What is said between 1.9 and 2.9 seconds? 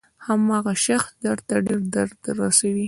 درد رسوي.